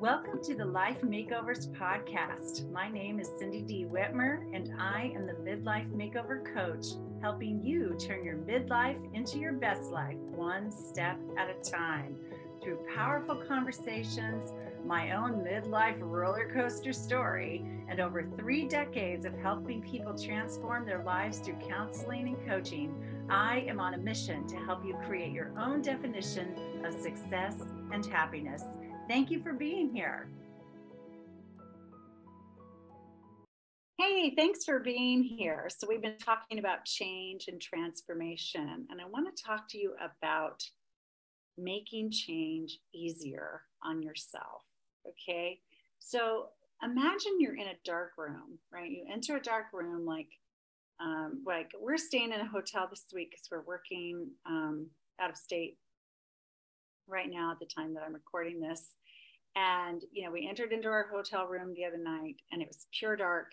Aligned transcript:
Welcome 0.00 0.40
to 0.44 0.54
the 0.54 0.64
Life 0.64 1.00
Makeovers 1.00 1.72
Podcast. 1.72 2.70
My 2.70 2.88
name 2.88 3.18
is 3.18 3.32
Cindy 3.36 3.62
D. 3.62 3.84
Whitmer, 3.84 4.44
and 4.54 4.72
I 4.78 5.12
am 5.12 5.26
the 5.26 5.32
Midlife 5.32 5.90
Makeover 5.90 6.54
Coach, 6.54 6.86
helping 7.20 7.60
you 7.64 7.96
turn 7.98 8.24
your 8.24 8.36
midlife 8.36 9.12
into 9.12 9.38
your 9.38 9.54
best 9.54 9.90
life 9.90 10.16
one 10.36 10.70
step 10.70 11.18
at 11.36 11.50
a 11.50 11.68
time 11.68 12.14
through 12.62 12.78
powerful 12.94 13.42
conversations, 13.48 14.52
my 14.86 15.16
own 15.16 15.44
midlife 15.44 15.98
roller 15.98 16.48
coaster 16.54 16.92
story, 16.92 17.66
and 17.88 17.98
over 17.98 18.30
three 18.38 18.68
decades 18.68 19.24
of 19.24 19.36
helping 19.38 19.82
people 19.82 20.16
transform 20.16 20.86
their 20.86 21.02
lives 21.02 21.40
through 21.40 21.58
counseling 21.68 22.28
and 22.28 22.46
coaching. 22.46 22.94
I 23.28 23.64
am 23.66 23.80
on 23.80 23.94
a 23.94 23.98
mission 23.98 24.46
to 24.46 24.56
help 24.58 24.84
you 24.84 24.96
create 25.08 25.32
your 25.32 25.50
own 25.58 25.82
definition 25.82 26.54
of 26.84 26.94
success 26.94 27.56
and 27.90 28.06
happiness. 28.06 28.62
Thank 29.08 29.30
you 29.30 29.42
for 29.42 29.54
being 29.54 29.90
here. 29.94 30.28
Hey, 33.98 34.34
thanks 34.36 34.64
for 34.64 34.78
being 34.80 35.22
here. 35.22 35.68
So, 35.74 35.86
we've 35.88 36.02
been 36.02 36.18
talking 36.18 36.58
about 36.58 36.84
change 36.84 37.46
and 37.48 37.58
transformation, 37.60 38.86
and 38.90 39.00
I 39.00 39.06
want 39.06 39.34
to 39.34 39.42
talk 39.42 39.66
to 39.70 39.78
you 39.78 39.94
about 39.98 40.62
making 41.56 42.10
change 42.10 42.78
easier 42.94 43.62
on 43.82 44.02
yourself. 44.02 44.62
Okay. 45.08 45.60
So, 45.98 46.48
imagine 46.82 47.40
you're 47.40 47.56
in 47.56 47.68
a 47.68 47.78
dark 47.86 48.12
room, 48.18 48.58
right? 48.70 48.90
You 48.90 49.06
enter 49.10 49.36
a 49.36 49.42
dark 49.42 49.66
room 49.72 50.04
like, 50.04 50.28
um, 51.00 51.42
like 51.46 51.70
we're 51.80 51.96
staying 51.96 52.32
in 52.32 52.40
a 52.40 52.46
hotel 52.46 52.86
this 52.90 53.06
week 53.14 53.30
because 53.30 53.48
we're 53.50 53.66
working 53.66 54.28
um, 54.46 54.88
out 55.18 55.30
of 55.30 55.36
state 55.36 55.78
right 57.08 57.30
now 57.30 57.50
at 57.52 57.58
the 57.58 57.66
time 57.66 57.94
that 57.94 58.02
I'm 58.02 58.14
recording 58.14 58.60
this. 58.60 58.96
And, 59.56 60.02
you 60.12 60.24
know, 60.24 60.30
we 60.30 60.46
entered 60.48 60.72
into 60.72 60.88
our 60.88 61.08
hotel 61.12 61.46
room 61.46 61.74
the 61.74 61.84
other 61.84 61.98
night 61.98 62.36
and 62.52 62.62
it 62.62 62.68
was 62.68 62.86
pure 62.96 63.16
dark. 63.16 63.52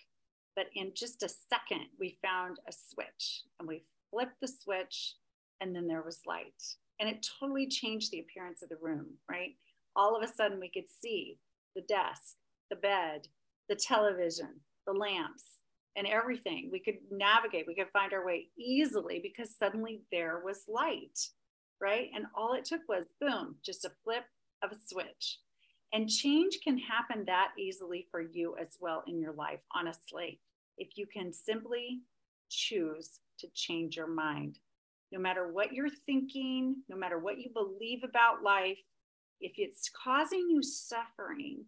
But 0.55 0.67
in 0.75 0.91
just 0.95 1.23
a 1.23 1.29
second, 1.29 1.87
we 1.99 2.17
found 2.21 2.59
a 2.67 2.71
switch 2.71 3.43
and 3.59 3.67
we 3.67 3.83
flipped 4.11 4.39
the 4.41 4.47
switch 4.47 5.15
and 5.61 5.75
then 5.75 5.87
there 5.87 6.03
was 6.03 6.19
light. 6.25 6.61
And 6.99 7.09
it 7.09 7.27
totally 7.39 7.67
changed 7.67 8.11
the 8.11 8.19
appearance 8.19 8.61
of 8.61 8.69
the 8.69 8.77
room, 8.81 9.07
right? 9.29 9.55
All 9.95 10.15
of 10.15 10.23
a 10.23 10.31
sudden, 10.31 10.59
we 10.59 10.69
could 10.69 10.89
see 10.89 11.39
the 11.75 11.81
desk, 11.81 12.35
the 12.69 12.75
bed, 12.75 13.27
the 13.67 13.75
television, 13.75 14.61
the 14.85 14.93
lamps, 14.93 15.43
and 15.95 16.07
everything. 16.07 16.69
We 16.71 16.79
could 16.79 16.97
navigate, 17.11 17.65
we 17.67 17.75
could 17.75 17.91
find 17.91 18.13
our 18.13 18.25
way 18.25 18.47
easily 18.57 19.19
because 19.21 19.55
suddenly 19.57 20.01
there 20.11 20.41
was 20.43 20.63
light, 20.67 21.19
right? 21.81 22.09
And 22.15 22.25
all 22.35 22.53
it 22.53 22.65
took 22.65 22.81
was 22.87 23.05
boom, 23.19 23.55
just 23.63 23.85
a 23.85 23.91
flip 24.03 24.23
of 24.63 24.71
a 24.71 24.75
switch. 24.87 25.39
And 25.93 26.09
change 26.09 26.59
can 26.63 26.77
happen 26.77 27.25
that 27.25 27.51
easily 27.57 28.07
for 28.11 28.21
you 28.21 28.55
as 28.59 28.77
well 28.79 29.03
in 29.07 29.19
your 29.19 29.33
life, 29.33 29.61
honestly. 29.73 30.39
If 30.77 30.97
you 30.97 31.05
can 31.07 31.31
simply 31.31 32.01
choose 32.49 33.19
to 33.39 33.47
change 33.53 33.95
your 33.95 34.07
mind, 34.07 34.59
no 35.11 35.19
matter 35.19 35.51
what 35.51 35.73
you're 35.73 35.89
thinking, 35.89 36.77
no 36.89 36.97
matter 36.97 37.19
what 37.19 37.39
you 37.39 37.49
believe 37.53 38.03
about 38.03 38.43
life, 38.43 38.79
if 39.39 39.53
it's 39.57 39.89
causing 39.89 40.47
you 40.49 40.61
suffering, 40.63 41.65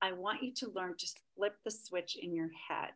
I 0.00 0.12
want 0.12 0.42
you 0.42 0.52
to 0.56 0.70
learn 0.70 0.94
to 0.98 1.06
flip 1.36 1.56
the 1.64 1.70
switch 1.70 2.16
in 2.20 2.34
your 2.34 2.50
head. 2.68 2.92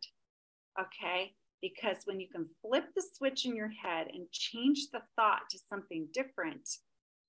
Okay? 0.79 1.33
Because 1.61 1.97
when 2.05 2.19
you 2.19 2.27
can 2.27 2.47
flip 2.61 2.85
the 2.95 3.03
switch 3.15 3.45
in 3.45 3.55
your 3.55 3.69
head 3.69 4.07
and 4.13 4.29
change 4.31 4.87
the 4.91 5.01
thought 5.15 5.49
to 5.51 5.59
something 5.69 6.07
different, 6.13 6.67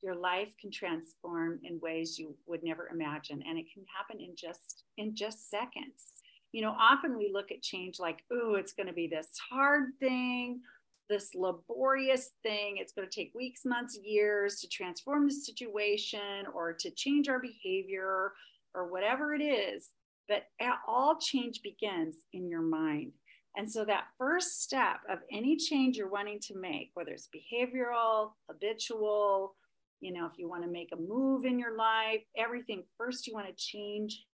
your 0.02 0.14
life 0.14 0.54
can 0.60 0.70
transform 0.70 1.58
in 1.62 1.80
ways 1.80 2.18
you 2.18 2.36
would 2.46 2.62
never 2.62 2.88
imagine 2.88 3.42
and 3.48 3.58
it 3.58 3.66
can 3.72 3.84
happen 3.96 4.20
in 4.20 4.34
just 4.36 4.84
in 4.98 5.14
just 5.14 5.50
seconds. 5.50 6.12
You 6.52 6.62
know 6.62 6.76
often 6.78 7.16
we 7.16 7.30
look 7.32 7.50
at 7.50 7.62
change 7.62 7.98
like 7.98 8.22
oh 8.32 8.54
it's 8.54 8.72
going 8.72 8.86
to 8.86 8.92
be 8.92 9.08
this 9.08 9.28
hard 9.50 9.90
thing 10.00 10.60
this 11.08 11.30
laborious 11.34 12.30
thing 12.42 12.76
it's 12.78 12.92
going 12.92 13.08
to 13.08 13.14
take 13.14 13.32
weeks 13.34 13.62
months 13.64 13.98
years 14.02 14.56
to 14.60 14.68
transform 14.68 15.26
the 15.26 15.34
situation 15.34 16.44
or 16.54 16.72
to 16.72 16.90
change 16.90 17.28
our 17.28 17.40
behavior 17.40 18.32
or 18.74 18.90
whatever 18.90 19.34
it 19.34 19.42
is. 19.42 19.90
But 20.28 20.44
all 20.86 21.18
change 21.18 21.62
begins 21.62 22.16
in 22.32 22.48
your 22.48 22.62
mind 22.62 23.12
and 23.56 23.70
so 23.70 23.84
that 23.84 24.04
first 24.18 24.62
step 24.62 24.98
of 25.08 25.18
any 25.32 25.56
change 25.56 25.96
you're 25.96 26.08
wanting 26.08 26.38
to 26.40 26.56
make 26.58 26.90
whether 26.94 27.12
it's 27.12 27.28
behavioral 27.34 28.32
habitual 28.48 29.56
you 30.00 30.12
know 30.12 30.26
if 30.26 30.38
you 30.38 30.48
want 30.48 30.62
to 30.62 30.70
make 30.70 30.90
a 30.92 30.96
move 30.96 31.44
in 31.44 31.58
your 31.58 31.76
life 31.76 32.22
everything 32.36 32.82
first 32.98 33.26
you 33.26 33.34
want 33.34 33.46
to 33.46 33.54
change 33.56 34.24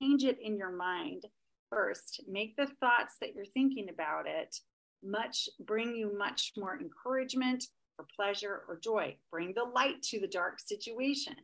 change 0.00 0.24
it 0.24 0.38
in 0.42 0.56
your 0.56 0.72
mind 0.72 1.24
first. 1.70 2.22
Make 2.28 2.56
the 2.56 2.68
thoughts 2.80 3.16
that 3.20 3.34
you're 3.34 3.44
thinking 3.46 3.88
about 3.88 4.26
it 4.26 4.56
much 5.04 5.48
bring 5.60 5.94
you 5.94 6.16
much 6.16 6.52
more 6.56 6.78
encouragement 6.80 7.64
or 7.98 8.06
pleasure 8.14 8.62
or 8.68 8.78
joy. 8.82 9.16
Bring 9.30 9.52
the 9.54 9.64
light 9.64 10.02
to 10.04 10.20
the 10.20 10.26
dark 10.26 10.58
situation. 10.58 11.34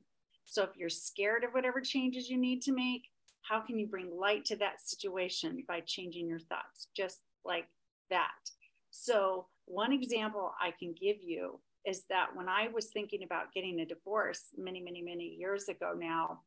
So 0.44 0.62
if 0.64 0.70
you're 0.76 0.88
scared 0.88 1.44
of 1.44 1.53
whatever 1.53 1.81
changes 1.81 2.28
you 2.28 2.38
need 2.38 2.62
to 2.62 2.72
make 2.72 3.04
how 3.42 3.60
can 3.60 3.78
you 3.78 3.86
bring 3.86 4.16
light 4.16 4.44
to 4.44 4.56
that 4.56 4.80
situation 4.80 5.64
by 5.66 5.80
changing 5.80 6.28
your 6.28 6.38
thoughts 6.38 6.88
just 6.97 7.20
like 7.44 7.66
that 8.10 8.30
so 8.91 9.47
one 9.66 9.92
example 9.92 10.53
i 10.60 10.72
can 10.78 10.94
give 10.98 11.16
you 11.22 11.58
is 11.84 12.04
that 12.08 12.34
when 12.34 12.48
I 12.48 12.69
was 12.69 12.86
thinking 12.86 13.22
about 13.25 13.52
getting 13.52 13.81
a 13.81 13.86
divorce 13.86 14.47
many, 14.56 14.81
many, 14.81 15.02
many 15.02 15.25
years 15.25 15.69
ago 15.69 15.94
now, 15.97 16.41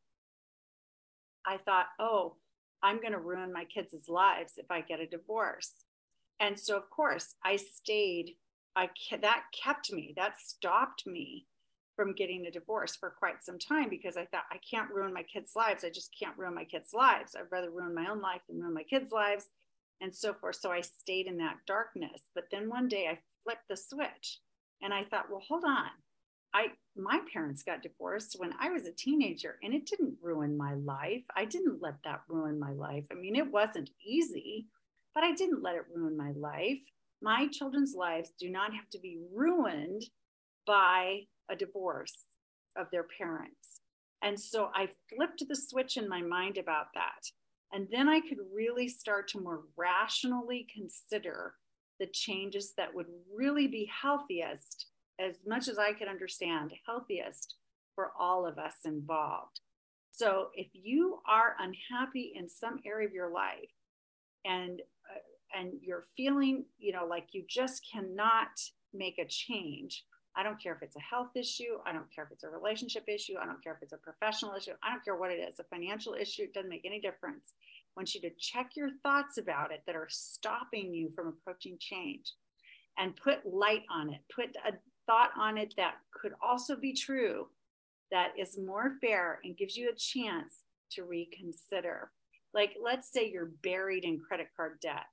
I 1.45 1.57
thought, 1.57 1.87
oh, 1.99 2.35
I'm 2.81 3.01
going 3.01 3.11
to 3.11 3.19
ruin 3.19 3.51
my 3.51 3.65
kids' 3.65 4.07
lives 4.07 4.53
if 4.57 4.69
I 4.69 4.81
get 4.81 4.99
a 4.99 5.07
divorce. 5.07 5.71
And 6.39 6.59
so, 6.59 6.77
of 6.77 6.89
course, 6.89 7.35
I 7.43 7.55
stayed. 7.57 8.35
I 8.75 8.89
that 9.21 9.43
kept 9.53 9.91
me. 9.91 10.13
That 10.17 10.39
stopped 10.39 11.07
me 11.07 11.45
from 11.95 12.13
getting 12.13 12.45
a 12.45 12.51
divorce 12.51 12.95
for 12.95 13.09
quite 13.09 13.43
some 13.43 13.57
time 13.57 13.89
because 13.89 14.17
I 14.17 14.25
thought 14.25 14.43
I 14.51 14.59
can't 14.69 14.91
ruin 14.91 15.13
my 15.13 15.23
kids' 15.23 15.55
lives. 15.55 15.83
I 15.83 15.89
just 15.89 16.15
can't 16.17 16.37
ruin 16.37 16.53
my 16.53 16.65
kids' 16.65 16.93
lives. 16.93 17.35
I'd 17.35 17.51
rather 17.51 17.71
ruin 17.71 17.95
my 17.95 18.09
own 18.09 18.21
life 18.21 18.41
than 18.47 18.59
ruin 18.59 18.73
my 18.73 18.83
kids' 18.83 19.11
lives, 19.11 19.45
and 20.01 20.13
so 20.13 20.33
forth. 20.33 20.57
So 20.57 20.71
I 20.71 20.81
stayed 20.81 21.27
in 21.27 21.37
that 21.37 21.57
darkness. 21.65 22.29
But 22.33 22.45
then 22.51 22.69
one 22.69 22.87
day 22.87 23.07
I 23.07 23.19
flipped 23.43 23.67
the 23.69 23.77
switch 23.77 24.39
and 24.81 24.93
I 24.93 25.03
thought, 25.03 25.29
well, 25.29 25.43
hold 25.47 25.63
on. 25.65 25.89
I 26.53 26.67
my 26.95 27.19
parents 27.33 27.63
got 27.63 27.83
divorced 27.83 28.37
when 28.39 28.53
I 28.59 28.69
was 28.69 28.85
a 28.85 28.91
teenager 28.91 29.57
and 29.61 29.73
it 29.73 29.85
didn't 29.85 30.17
ruin 30.21 30.55
my 30.55 30.73
life. 30.75 31.23
I 31.35 31.43
didn't 31.45 31.81
let 31.81 31.95
that 32.03 32.21
ruin 32.29 32.59
my 32.59 32.71
life. 32.71 33.05
I 33.11 33.15
mean, 33.15 33.35
it 33.35 33.51
wasn't 33.51 33.89
easy, 34.05 34.67
but 35.13 35.23
I 35.23 35.33
didn't 35.33 35.63
let 35.63 35.75
it 35.75 35.85
ruin 35.93 36.15
my 36.15 36.31
life. 36.31 36.79
My 37.21 37.47
children's 37.51 37.93
lives 37.93 38.31
do 38.39 38.49
not 38.49 38.73
have 38.73 38.89
to 38.91 38.99
be 38.99 39.19
ruined 39.33 40.03
by 40.65 41.21
a 41.49 41.55
divorce 41.55 42.25
of 42.75 42.87
their 42.91 43.05
parents. 43.17 43.81
And 44.21 44.39
so 44.39 44.69
I 44.73 44.89
flipped 45.13 45.43
the 45.47 45.55
switch 45.55 45.97
in 45.97 46.09
my 46.09 46.21
mind 46.21 46.57
about 46.57 46.87
that. 46.93 47.29
And 47.71 47.87
then 47.91 48.07
I 48.07 48.21
could 48.21 48.39
really 48.53 48.87
start 48.87 49.27
to 49.29 49.41
more 49.41 49.63
rationally 49.75 50.67
consider 50.73 51.55
the 51.99 52.07
changes 52.07 52.73
that 52.77 52.93
would 52.93 53.07
really 53.33 53.67
be 53.67 53.89
healthiest, 54.01 54.87
as 55.19 55.37
much 55.45 55.67
as 55.67 55.77
I 55.77 55.93
could 55.93 56.07
understand, 56.07 56.73
healthiest 56.85 57.55
for 57.93 58.11
all 58.19 58.45
of 58.45 58.57
us 58.57 58.75
involved. 58.83 59.61
So 60.11 60.49
if 60.55 60.67
you 60.73 61.19
are 61.27 61.55
unhappy 61.59 62.33
in 62.35 62.47
some 62.49 62.79
area 62.85 63.07
of 63.07 63.13
your 63.13 63.31
life 63.31 63.71
and 64.45 64.81
uh, 65.09 65.19
and 65.57 65.73
you're 65.81 66.05
feeling, 66.17 66.65
you 66.77 66.91
know, 66.91 67.05
like 67.05 67.27
you 67.31 67.43
just 67.47 67.85
cannot 67.91 68.49
make 68.93 69.17
a 69.19 69.27
change, 69.27 70.03
I 70.37 70.43
don't 70.43 70.61
care 70.61 70.73
if 70.73 70.81
it's 70.81 70.95
a 70.95 71.01
health 71.01 71.35
issue, 71.35 71.79
I 71.85 71.93
don't 71.93 72.13
care 72.13 72.25
if 72.25 72.31
it's 72.31 72.43
a 72.43 72.49
relationship 72.49 73.05
issue, 73.07 73.35
I 73.41 73.45
don't 73.45 73.63
care 73.63 73.73
if 73.73 73.81
it's 73.81 73.93
a 73.93 73.97
professional 73.97 74.53
issue, 74.55 74.71
I 74.83 74.91
don't 74.91 75.03
care 75.03 75.15
what 75.15 75.31
it 75.31 75.39
is, 75.39 75.59
a 75.59 75.63
financial 75.63 76.13
issue, 76.13 76.43
it 76.43 76.53
doesn't 76.53 76.69
make 76.69 76.85
any 76.85 76.99
difference 76.99 77.53
want 77.95 78.13
you 78.13 78.21
to 78.21 78.29
check 78.37 78.71
your 78.75 78.89
thoughts 79.03 79.37
about 79.37 79.71
it 79.71 79.81
that 79.85 79.95
are 79.95 80.07
stopping 80.09 80.93
you 80.93 81.09
from 81.15 81.27
approaching 81.27 81.77
change 81.79 82.33
and 82.97 83.15
put 83.15 83.45
light 83.45 83.83
on 83.89 84.13
it. 84.13 84.21
Put 84.33 84.55
a 84.67 84.73
thought 85.05 85.31
on 85.37 85.57
it 85.57 85.73
that 85.77 85.95
could 86.13 86.33
also 86.41 86.75
be 86.75 86.93
true, 86.93 87.47
that 88.11 88.31
is 88.37 88.57
more 88.57 88.95
fair 89.01 89.39
and 89.43 89.57
gives 89.57 89.75
you 89.77 89.89
a 89.89 89.95
chance 89.95 90.63
to 90.91 91.03
reconsider. 91.03 92.11
Like, 92.53 92.75
let's 92.81 93.11
say 93.11 93.29
you're 93.29 93.51
buried 93.63 94.05
in 94.05 94.19
credit 94.19 94.47
card 94.55 94.79
debt 94.81 95.05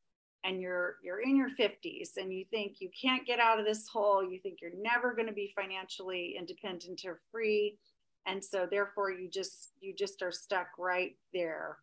and 0.44 0.60
you're 0.60 0.96
you're 1.02 1.20
in 1.20 1.36
your 1.36 1.50
50s 1.50 2.16
and 2.16 2.32
you 2.32 2.44
think 2.50 2.76
you 2.80 2.90
can't 3.00 3.26
get 3.26 3.38
out 3.38 3.58
of 3.58 3.64
this 3.64 3.86
hole 3.88 4.24
you 4.24 4.40
think 4.40 4.58
you're 4.60 4.72
never 4.80 5.14
going 5.14 5.28
to 5.28 5.32
be 5.32 5.52
financially 5.54 6.34
independent 6.38 7.02
or 7.04 7.20
free 7.30 7.78
and 8.26 8.44
so 8.44 8.66
therefore 8.70 9.10
you 9.10 9.28
just 9.28 9.70
you 9.80 9.94
just 9.94 10.22
are 10.22 10.32
stuck 10.32 10.68
right 10.78 11.16
there 11.32 11.78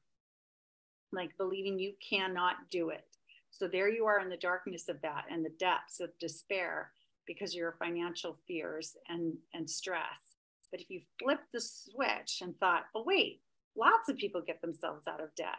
like 1.11 1.35
believing 1.37 1.79
you 1.79 1.93
cannot 2.07 2.55
do 2.71 2.89
it. 2.89 3.05
So 3.51 3.67
there 3.67 3.89
you 3.89 4.05
are 4.05 4.19
in 4.19 4.29
the 4.29 4.37
darkness 4.37 4.89
of 4.89 5.01
that 5.01 5.25
and 5.29 5.43
the 5.43 5.53
depths 5.59 5.99
of 5.99 6.17
despair 6.19 6.91
because 7.25 7.51
of 7.51 7.57
your 7.57 7.75
financial 7.79 8.37
fears 8.47 8.95
and, 9.07 9.33
and 9.53 9.69
stress. 9.69 10.37
But 10.71 10.81
if 10.81 10.89
you 10.89 11.01
flip 11.21 11.39
the 11.51 11.61
switch 11.61 12.41
and 12.41 12.57
thought, 12.59 12.83
oh, 12.95 13.03
wait, 13.05 13.41
lots 13.75 14.07
of 14.07 14.17
people 14.17 14.41
get 14.45 14.61
themselves 14.61 15.07
out 15.07 15.21
of 15.21 15.33
debt. 15.35 15.57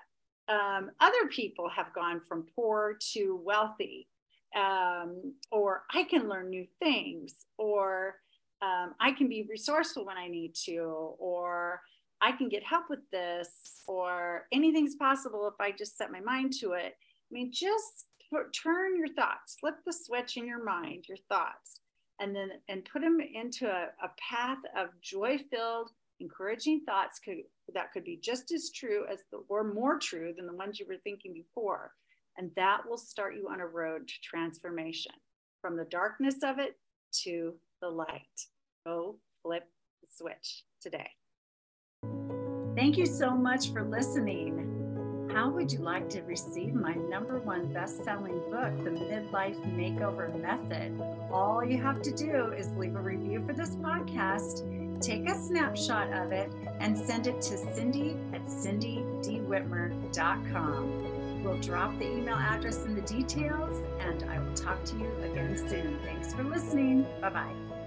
Um, 0.51 0.91
other 1.01 1.29
people 1.31 1.69
have 1.69 1.95
gone 1.95 2.21
from 2.21 2.47
poor 2.57 2.97
to 3.13 3.41
wealthy, 3.45 4.09
um, 4.57 5.35
or 5.53 5.85
I 5.95 6.03
can 6.03 6.29
learn 6.29 6.51
new 6.51 6.67
things, 6.83 7.47
or 7.57 8.17
um, 8.61 8.95
I 9.01 9.13
can 9.13 9.29
be 9.29 9.47
resourceful 9.49 10.05
when 10.05 10.19
I 10.19 10.27
need 10.27 10.55
to, 10.67 11.15
or 11.19 11.81
I 12.21 12.33
can 12.33 12.49
get 12.49 12.65
help 12.65 12.91
with 12.91 13.09
this, 13.13 13.83
or 13.87 14.47
anything's 14.53 14.97
possible 14.97 15.47
if 15.47 15.61
I 15.61 15.71
just 15.71 15.97
set 15.97 16.11
my 16.11 16.21
mind 16.21 16.53
to 16.61 16.73
it. 16.73 16.97
I 16.97 17.31
mean, 17.31 17.53
just 17.53 18.09
turn 18.53 18.97
your 18.97 19.09
thoughts, 19.15 19.57
flip 19.61 19.77
the 19.87 19.93
switch 19.93 20.37
in 20.37 20.47
your 20.47 20.63
mind, 20.63 21.05
your 21.09 21.19
thoughts, 21.29 21.81
and 22.19 22.35
then 22.35 22.51
and 22.69 22.85
put 22.93 23.03
them 23.03 23.19
into 23.21 23.69
a, 23.69 23.89
a 24.03 24.11
path 24.19 24.59
of 24.77 24.89
joy-filled, 25.01 25.91
encouraging 26.19 26.83
thoughts 26.85 27.19
could 27.19 27.39
that 27.75 27.93
could 27.93 28.05
be 28.05 28.19
just 28.23 28.53
as 28.53 28.71
true 28.71 29.05
as 29.11 29.21
the 29.31 29.39
or 29.49 29.65
more 29.65 29.99
true 29.99 30.33
than 30.37 30.47
the 30.47 30.53
ones 30.53 30.79
you 30.79 30.87
were 30.89 30.99
thinking 31.03 31.33
before. 31.33 31.93
And 32.37 32.51
that 32.57 32.89
will 32.89 32.97
start 32.97 33.35
you 33.35 33.49
on 33.51 33.61
a 33.61 33.67
road 33.67 34.09
to 34.09 34.15
transformation 34.23 35.13
from 35.61 35.77
the 35.77 35.85
darkness 35.85 36.37
of 36.43 36.59
it 36.59 36.77
to 37.23 37.55
the 37.83 37.89
light. 37.89 38.23
Go 38.87 39.17
flip 39.43 39.69
the 40.01 40.09
switch 40.11 40.65
today. 40.81 41.11
Thank 42.77 42.97
you 42.97 43.07
so 43.07 43.31
much 43.31 43.73
for 43.73 43.83
listening. 43.83 45.29
How 45.35 45.49
would 45.49 45.71
you 45.71 45.79
like 45.79 46.09
to 46.11 46.23
receive 46.23 46.75
my 46.75 46.95
number 46.95 47.39
one 47.39 47.73
best 47.73 48.05
selling 48.05 48.41
book, 48.51 48.85
The 48.85 48.91
Midlife 48.91 49.61
Makeover 49.77 50.35
Method? 50.41 51.01
All 51.33 51.65
you 51.65 51.81
have 51.81 52.03
to 52.03 52.11
do 52.11 52.53
is 52.53 52.69
leave 52.77 52.97
a 52.97 53.01
review 53.01 53.45
for 53.47 53.53
this 53.53 53.77
podcast, 53.77 54.65
take 55.01 55.29
a 55.29 55.35
snapshot 55.35 56.13
of 56.13 56.31
it, 56.33 56.53
and 56.79 56.97
send 56.97 57.27
it 57.27 57.43
to 57.43 57.59
Cindy 57.75 58.17
at 58.33 58.47
cindydwhitmer.com. 58.47 61.43
We'll 61.43 61.59
drop 61.59 61.99
the 61.99 62.09
email 62.11 62.37
address 62.37 62.85
in 62.85 62.95
the 62.95 63.03
details, 63.03 63.85
and 64.01 64.23
I 64.25 64.39
will 64.39 64.55
talk 64.55 64.85
to 64.85 64.97
you 64.97 65.11
again 65.23 65.57
soon. 65.57 65.99
Thanks 66.05 66.35
for 66.35 66.45
listening. 66.45 67.07
Bye 67.21 67.31
bye. 67.31 67.80